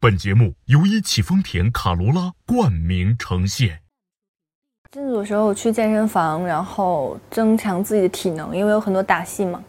[0.00, 3.78] 本节目由一汽丰田卡罗拉冠名呈现。
[4.90, 9.62] 进组的时候去健身房，然后增强自己的体能，因为有很多打戏嘛。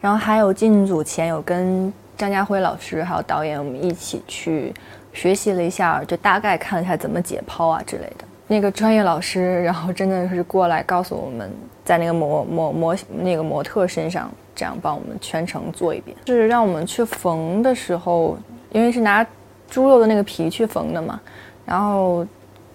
[0.00, 4.72] 然后还有进组前有跟张家辉老师还有导演我们一起去
[5.12, 8.24] 学习了一下，就大概看了一下怎么解剖啊之类的。
[8.50, 11.48] 那个专业老师，然后真的是过来告诉我们
[11.84, 16.16] 在那个模模模那个模特身上，这样帮我们全程做一遍。
[16.26, 18.36] 是让我们去缝的时候，
[18.72, 19.24] 因为是拿。
[19.72, 21.20] 猪肉的那个皮去缝的嘛，
[21.64, 22.26] 然后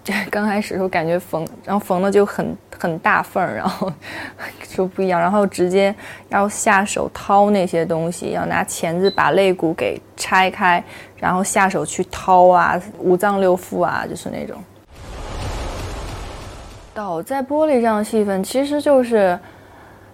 [0.02, 3.92] 这刚开始时候感觉缝，然后缝的就很很大缝儿，然后
[4.74, 5.94] 就不一样，然后直接
[6.30, 10.82] 要下手掏那些东西，要拿钳子把肋骨给拆开，
[11.18, 14.56] 然后下手去掏啊，五脏六腑啊，就是那种。
[16.96, 19.38] 倒在玻璃上的戏份其实就是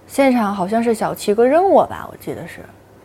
[0.08, 2.58] 现场好像是小七哥扔我吧，我记得是。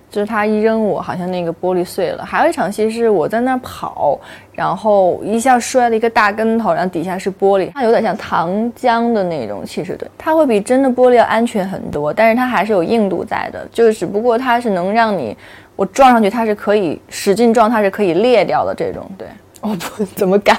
[0.10, 2.26] 就是他一扔我，好像那个玻璃碎了。
[2.26, 4.20] 还有一场戏是我在那跑，
[4.54, 15.38] 然后一下摔了一个大跟头，然后底下是玻璃，它有点像糖浆的那种气势对，它会比真的玻璃要安全很多，但是它还是有硬度在的，就是只不过它是能让你
[15.76, 19.06] 我撞上去，它是可以使劲撞，它是可以裂掉的这种。
[19.18, 19.28] 对，
[19.62, 20.58] 我不怎么敢。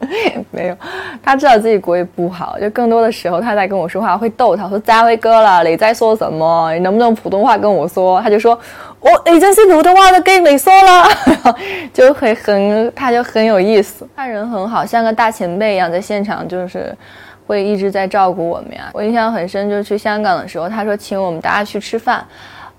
[0.52, 0.76] 没有，
[1.22, 6.72] 他知道自己国语不好，就更多的时候他在跟我说话会逗他，说佳辉哥了，你在说什么？
[6.72, 8.20] 你能不能普通话跟我说？
[8.22, 8.58] 他就说，
[9.00, 11.04] 我已经是普通话都跟你说了，
[11.92, 16.96] 就会很，他就很有意思，他人很好，像个大前辈一样，在现场就是
[17.46, 18.90] 会一直在照顾我们呀。
[18.92, 22.24] 我印象很深，就是去香港的时候，他说请我们大家去吃饭。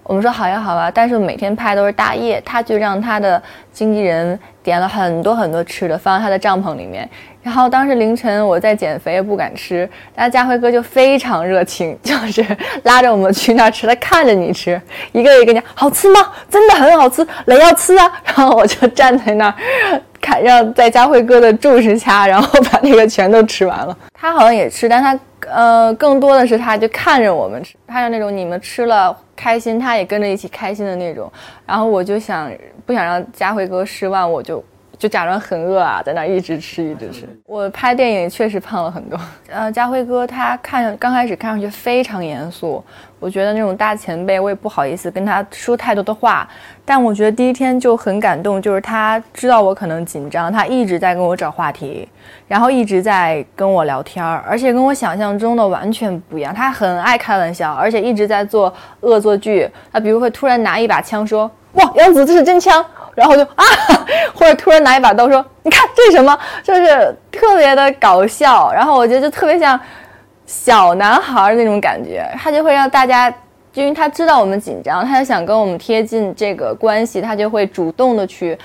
[0.09, 3.39] 我们说好呀，好吧，但是每天拍都是大夜，他就让他的
[3.71, 7.07] 经纪人点了很多很多吃的，放在他的帐篷里面。
[7.43, 12.43] 然后当时凌晨我在减肥，也不敢吃，但家辉哥就非常热情， 就是
[12.85, 16.19] 拉着我们去那儿吃，他看着你吃，一个一个讲好吃吗？
[16.49, 18.11] 真的很好吃，雷要吃啊！
[18.26, 23.97] 然后我就站在那儿，看让在佳慧哥的注视下，然后把那个全都吃完了。
[24.13, 25.19] 他好像也吃，但他
[25.49, 29.17] 呃更多的是他就看着我们吃，他是那种你们吃了。
[29.35, 31.31] 开心，他也跟着一起开心的那种。
[31.65, 32.51] 然后我就想，
[32.85, 34.61] 不想让佳慧哥失望，我就
[34.99, 37.27] 就假装很饿啊，在那一直吃，一直吃。
[37.48, 39.17] 我拍电影确实胖了很多。
[39.49, 42.83] 呃，家辉哥他看刚开始看上去非常严肃。
[43.17, 46.48] 我觉得那种大前辈，我也不好意思跟他说太多的话。
[46.86, 52.08] 但我觉得第一天就很感动，就是他知道我可能紧张，他一直在跟我找话题，
[52.48, 56.54] 然后一直在跟我聊天儿，而且跟我想象中的完全不一样。
[56.54, 59.70] 他很爱开玩笑，而且一直在做恶作剧。
[59.92, 62.83] 他比如会突然拿一把枪说：“哇，杨子这是真枪。”
[63.19, 63.63] 然后就啊，
[64.33, 68.71] 或者突然拿一把刀说：“你看这是什么？”就是特别的搞笑。
[68.73, 69.80] 然后我觉得就特别像。
[70.52, 73.31] 小男孩那种感觉，他就会让大家，
[73.75, 78.58] 因为他知道我们紧张，他就想跟我们贴近这个关系，他就会主动的去，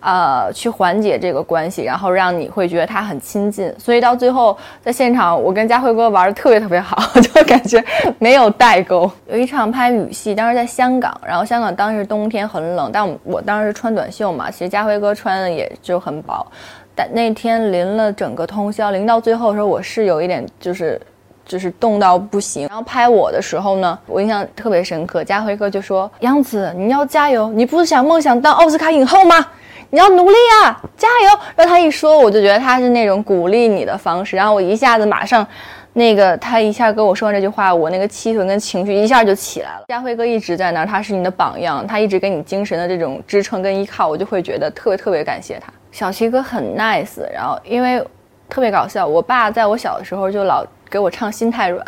[0.00, 3.72] 呃，去缓解这个关系，然后让你会觉得他很亲近。
[3.78, 7.84] 所以到最后在现场，我跟佳辉哥玩的特别特别好，就感觉
[8.18, 9.10] 没有代沟。
[9.30, 16.46] 有一场拍雨戏，当时在香港，然后香港当时冬天很冷，但我我当时穿短袖嘛，其实佳辉哥穿的也就很薄，
[16.94, 21.00] 但那天淋了整个通宵，淋到最后的时候，我是有一点就是。
[21.46, 25.24] 就是冻到不行，然后拍我的时候呢，我印象特别深刻。
[25.24, 29.44] 家辉哥就说：“杨子，你要加油，你不是想梦想当奥斯卡影后吗？
[29.90, 34.36] 你要努力啊，加油！”然后他一说，我就觉得他是那种鼓励你的方式。
[34.36, 35.46] 然后我一下子马上，
[35.92, 39.84] 那个他一下跟我说完这句话，我那个气氛跟情绪一下就起来了。
[39.88, 45.72] 家辉哥一直在那儿，他是你的榜样，他一直给你精神的这种支撑跟依靠，我就会觉得特别特别感谢他。
[45.92, 48.02] 小齐哥很 nice，然后因为
[48.48, 50.64] 特别搞笑，我爸在我小的时候就老。
[50.90, 51.86] 给我唱《心太软》，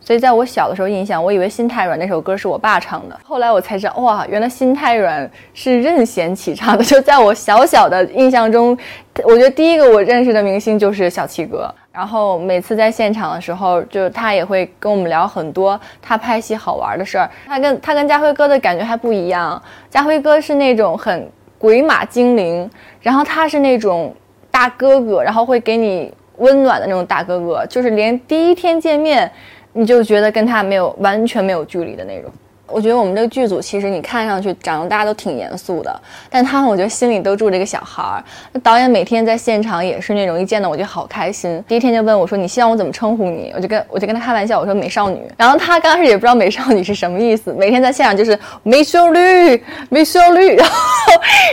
[0.00, 3.20] 所以在我小的时候印象，我以为《心太软》那首歌是我爸唱的。
[3.22, 6.82] 后来我才知道，哇，原来《心太软》是任贤齐唱的。
[6.84, 8.76] 就在我小小的印象中，
[9.24, 11.72] 我觉得第一个我认识的明星就是小七哥。
[11.92, 17.28] 然后每次在现场的时候，就他也会跟我们聊很多他拍戏好玩的事儿。
[17.46, 22.70] 他跟他跟家辉哥的感觉还不一样，家辉哥是那种很鬼马精灵，
[23.02, 24.14] 然后他是那种
[24.50, 26.14] 大哥哥，然后会给你。
[26.40, 29.28] 温暖的那种大哥哥，就是连第一天见面，
[29.72, 32.30] 你就觉得跟他没有完全没有距离的那种。
[32.68, 36.00] 我觉得我们这个剧组其实你看上去长得大家都挺严肃的，
[36.30, 38.22] 但他们我觉得心里都住着一个小孩儿。
[38.52, 45.22] 那导演每天在现场也是那种一见到我就好开心，第一天就问我说：“你希望我怎么称呼你？”我就跟我就跟他开玩笑，我说“美少女”。
[45.36, 50.56] 然后他刚开始也不知道“美少女”是什么意思，每天在现场就是“美少女，美少女”。
[50.58, 50.78] 然后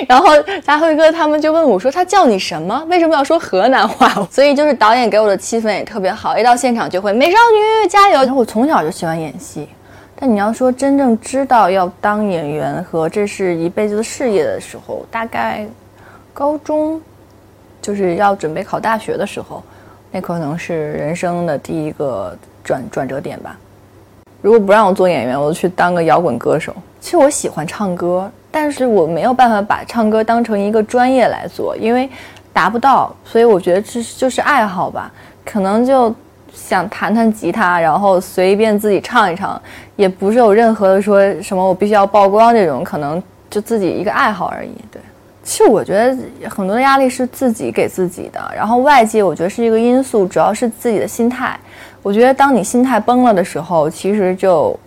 [0.08, 0.28] 然后
[0.66, 2.84] 大辉哥他们就问我说：“他叫你什么？
[2.90, 8.34] 为什么要说河南话？”所以就是导演给我的气氛也特别好，一到现场就会“美少女加油”。
[8.36, 9.68] 我从小就喜欢演戏。
[10.18, 15.68] 但你要说真正知道要当演员和这是一辈子的事业的时候，大概
[16.34, 17.02] 高中
[17.82, 19.62] 就是要准备考大学的时候，
[20.12, 22.34] 那可能是人生的第一个
[22.64, 23.58] 转转折点吧。
[24.42, 26.74] 如果不让我做演员，我就去当个摇滚歌手。
[27.02, 32.10] 其实我喜欢唱歌，但是我没有办法把唱歌当成一个专业来做，因为
[32.54, 33.14] 达不到。
[33.26, 35.12] 所以我觉得这就是爱好吧，
[35.44, 36.16] 可能就。
[36.56, 39.62] 想弹弹吉他，然后随便自己唱一唱，
[39.96, 44.72] 也不是有任何的说什么我必须要曝光这种，可能就自己一个爱好而已。
[44.92, 45.02] 对，
[45.44, 51.60] 其实我觉得很多的压力是自己给自己的，然后外界我觉得是一个因素，主要是自己的心态。
[52.02, 54.78] 我觉得当你心态崩了的时候，其实就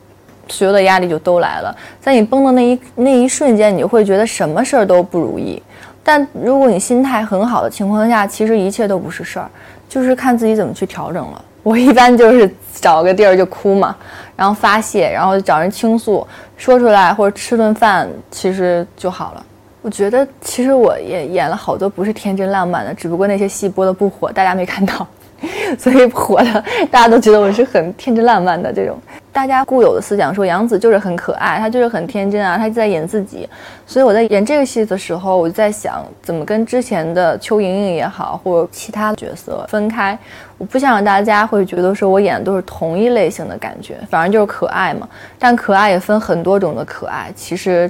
[0.48, 1.76] 所有的压力就都来了。
[2.00, 5.62] 在你崩的那一那一瞬间，你会觉得什么事儿都不如意。
[6.02, 9.50] 但如果你心态很好的情况下，其实一切都不是事儿，
[9.88, 11.44] 就是看自己怎么去调整了。
[11.68, 12.50] 我一般就是
[12.80, 13.94] 找个地儿就哭嘛，
[14.34, 16.26] 然后发泄，然后找人倾诉，
[16.56, 19.44] 说出来或者吃顿饭，其实就好了。
[19.82, 25.06] 我觉得其实我也演了好多不是天真烂漫的，只不过那些戏播的不火，大家没看到。
[25.78, 28.98] 所以火的，大家都觉得我是很天真烂漫的这种。
[29.38, 33.48] 大家固有的思想说杨紫就是很可爱，她就是很天真啊，她在演自己。
[33.86, 40.18] 所以我在演这个戏的时候，我就在想怎么跟之前的邱莹莹也好，或者其他角色分开。
[40.58, 45.08] 我不想让大家会觉得说我演的都是同一类型的感觉，反正就是可爱嘛。
[45.38, 47.88] 但可爱也分很多种的可爱，其实。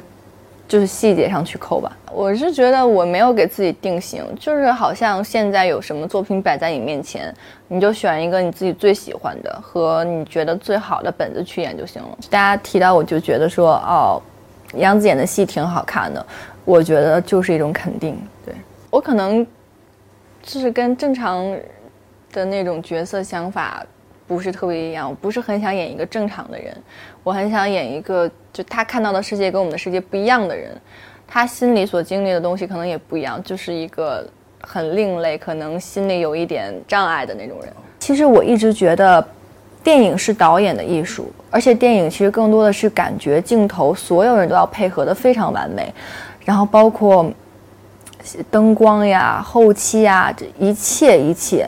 [0.69, 7.35] 就是细节上去抠吧，我是觉得我没有给自己定型，就是好像现在有什么作品摆在你面前，
[7.69, 12.19] 你就选一个你自己最喜欢的和你觉得最好的本子去演就行了。
[12.29, 14.23] 大家提到我就觉得说，哦，
[14.75, 16.27] 杨紫演的戏挺好看的，
[16.67, 18.21] 我觉得就是一种肯定。
[18.45, 18.55] 对
[18.91, 19.47] 我可能
[20.43, 21.43] 就是跟正常
[22.31, 23.83] 的那种角色想法。
[24.29, 26.77] 不是特别一样，我不是很想演一个正常的人，
[27.25, 30.71] 我很想演一个就他看到的世界跟我们的世界不一样的人，
[31.27, 34.29] 他心里所经历的东西可能也不一样，就是一个
[34.61, 37.73] 很另类，可能心里有一点障碍的那种人。
[37.99, 39.27] 其实我一直觉得，
[39.83, 45.91] 电影是导演的艺术，而且电影其实更多的是感觉镜头，所有人都要配合的非常完美，
[46.45, 47.33] 然后包括
[48.51, 51.67] 灯光呀、后期呀，这一切一切。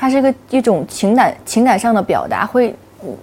[0.00, 2.72] 它是一个一种情感情感上的表达，会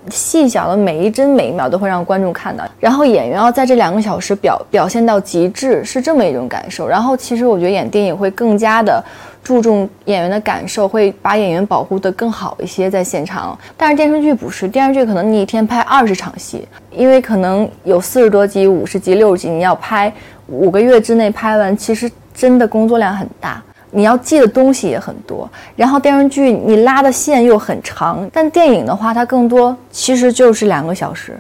[0.10, 2.66] 细小的每一帧每一秒都会让观众看到。
[2.82, 6.86] 然后演员要在这两个小时表表现到极致，是这么一种感受。
[6.86, 9.02] 然后其实我觉得演电影会更加的
[9.42, 13.58] 注重演员的感受，会把演员保护得更好一些在现场。
[13.78, 20.12] 但是电视剧不是，电视剧可能你一天拍二十场戏，因为可能有四十多集、五十集、六十集，你要拍
[20.48, 23.64] 五个月之内拍完，其实真的工作量很大。
[23.96, 31.40] 你要记的东西也很多，然后电视剧你拉的线又很长，但电影的话，它更多其实就是两个小时，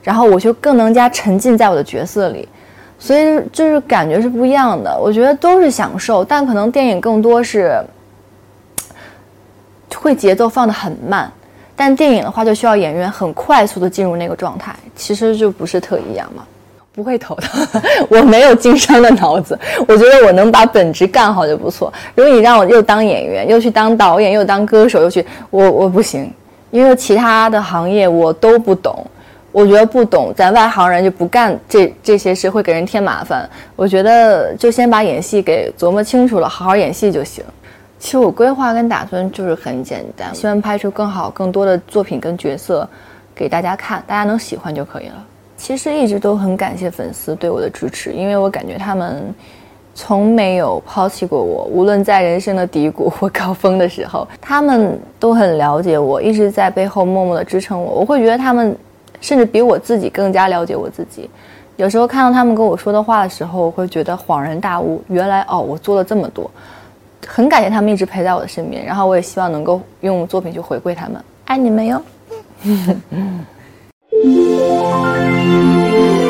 [0.00, 2.48] 然后我就更能加沉浸在我的角色里，
[3.00, 4.96] 所以就是感觉是不一样的。
[4.96, 7.82] 我觉得都是享受，但可能电影更多是
[9.98, 11.28] 会节奏放得很慢，
[11.74, 16.44] 但电影的话就需要演员很快速的进入那个状态，其实就不是特一样嘛。
[16.94, 17.48] 不会投的，
[18.10, 19.58] 我没有经商的脑子。
[19.88, 21.92] 我觉得我能把本职干好就不错。
[22.14, 26.30] 如果你让我又当演员，又去当导演，又当歌手，又去，我我不行，
[26.70, 29.04] 因为其他的行业我都不懂。
[29.52, 33.48] 我觉得不懂，咱外行人就不干这这些事，会给人添麻烦。
[33.76, 37.44] 我觉得就先把演戏给琢磨清楚了，好好演戏就行。
[37.98, 42.88] 其实我规划跟打算就是很简单，希望拍出更好、更多的作品跟角色
[43.34, 45.24] 给大家看，大家能喜欢就可以了。
[45.62, 49.32] 其实一直都很感谢粉丝对我的支持，因为我感觉他们
[49.94, 58.00] 从没有抛弃过我，无论在人生的低谷或高峰的时候，他们都很了解我，一直在背后默默的支撑我。
[58.00, 58.76] 我会觉得他们
[59.20, 61.30] 甚至比我自己更加了解我自己。
[61.76, 66.50] 有时候看到他们跟我说的话的时候，我会觉得恍然大悟，原来哦，我做了这么多。
[67.24, 72.02] 很感谢他们一直陪在我的身边，然后我也希望能够用作品去回馈他们，爱你们哟。
[74.24, 76.21] Música